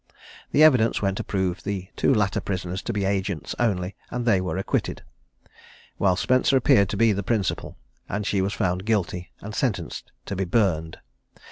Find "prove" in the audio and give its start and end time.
1.23-1.61